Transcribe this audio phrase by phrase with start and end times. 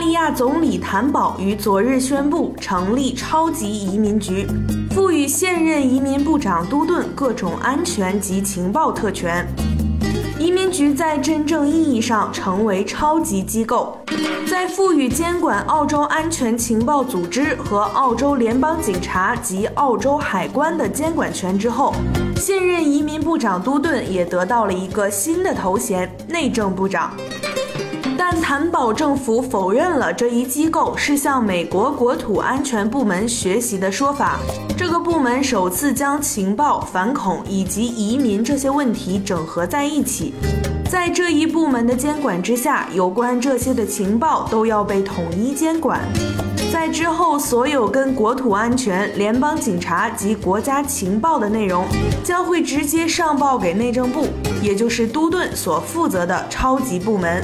[0.00, 4.46] 利亚总理谭宝于昨日宣布成立超级移民局，
[4.92, 9.46] 赋予现任移民部长都顿各种安全及情报特权。
[10.38, 13.98] 移民局在真正意义上成为超级机构，
[14.48, 21.94] 在赋予监管澳洲安全情报组织和澳洲联邦警察及澳洲海关的监管权之后，
[22.36, 27.12] 现任移民部长都顿也得到了一个新的头衔——内政部长。
[28.22, 34.38] 但谭宝政府否认了这一机构是向美国国土安全部门学习的说法。
[34.76, 40.34] 这个部门首次将情报、反恐以及移民这些问题整合在一起。
[40.86, 46.02] 在这一部门的监管之下，有关这些的情报都要被统一监管。
[46.70, 51.86] 在之后，所有跟国土安全、联邦警察及国家情报的内容
[52.22, 54.26] 将会直接上报给内政部，
[54.60, 57.42] 也就是都顿所负责的超级部门。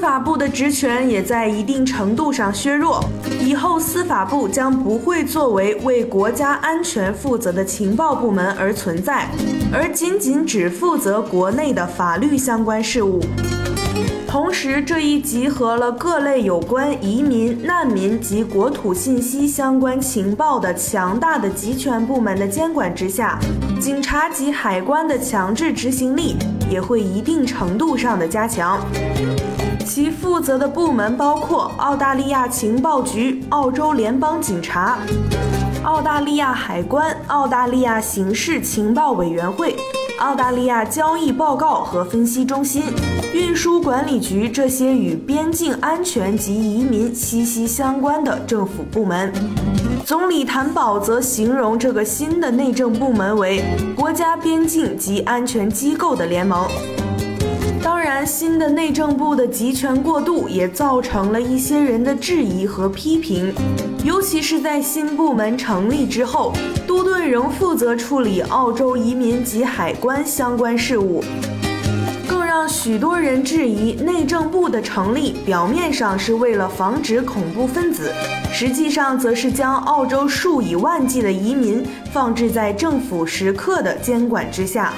[0.00, 3.04] 司法部的职权也在一定程度上削弱，
[3.38, 9.28] 以后司法部将不会作为为国家安全负责的情报部门而存在，
[9.70, 13.20] 而仅仅只负责国内的法律相关事务。
[14.26, 23.38] 同时，这一集合了各类有关移民、难民及国土信息相关情报的强大的集权部门的监管之下，
[23.78, 26.36] 警察及海关的强制执行力
[26.70, 28.80] 也会一定程度上的加强。
[29.84, 34.98] 其负责的部门包括澳大利亚情报局、澳洲联邦警察、
[35.82, 39.76] 澳大利亚海关、澳大利亚刑事情报委员会、
[40.18, 42.84] 澳大利亚交易报告和分析中心、
[43.32, 49.32] 运输管理局这些与边境安全及移民息息相关的政府部门。
[50.04, 53.62] 总理谭宝则形容这个新的内政部门为
[53.96, 56.66] 国家边境及安全机构的联盟。
[57.82, 63.52] 当然，新的内政部的集权过度也造成了一些人的质疑和批评，
[64.04, 66.52] 尤其是在新部门成立之后，
[66.86, 71.24] 都顿仍负责处理澳洲移民及海关相关事务，
[72.28, 78.12] 更让许多人质疑内政部的成立表面上是为了防止恐怖分子，
[78.52, 84.92] 实际上则是将澳洲数以万计的移民放置在政府时刻的监管之下。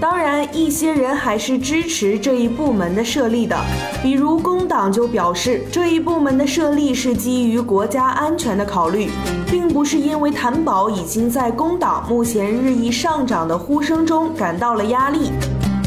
[0.00, 3.54] 当然，一些人还是支持这一部门的设立的，
[4.02, 9.10] 比如工党就表示，这一部门的设立是基于国家安全的考虑，
[9.50, 15.30] 并不是因为谭宝已经在工党目前日益上涨的呼声中感到了压力。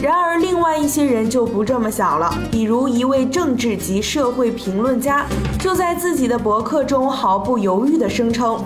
[0.03, 2.30] 然而，另外一些人就不这么想了。
[2.52, 5.25] 比如，一位政治及社会评论家
[5.62, 8.59] 就在自己的博客中毫不犹豫地声称，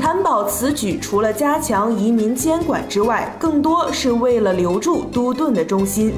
[0.00, 6.14] 谭宝此举除了加强移民监管之外，更多是为了留住都顿的中心。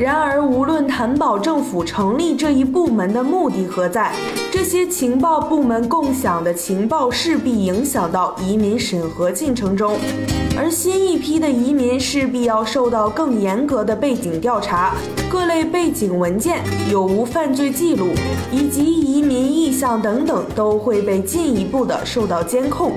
[0.00, 4.12] 然而，无论谭宝政府成立这一部门的目的何在，
[4.50, 9.96] 这些情报部门共享的情报势必影响到移民审核进程中，
[10.56, 14.94] 而新一批的移民势必要受到更严格的背景调查，
[15.28, 18.06] 各类背景文件有无犯罪记录，
[18.52, 22.92] 以及移民意向等等都会被进一步的受到监控。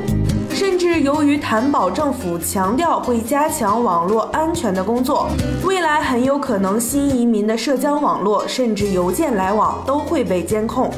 [0.52, 5.28] 甚至由于谭保政府强调会加强网络安全的工作，
[5.64, 10.92] 未来很有可能新移民的社交网络甚至邮件来往都会被监控。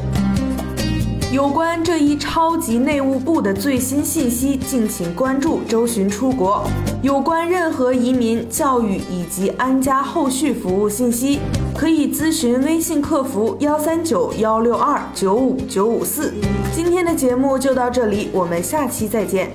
[1.31, 6.65] 有关这一超级内务部的最新信息，敬请关注周巡出国。
[7.03, 11.39] 有关任何移民、教育以及安家后续服务信息，
[11.77, 16.33] 可以咨询微信客服幺三九幺六二九五九五四。
[16.75, 19.51] 今天的节目就到这里，我们下期再见。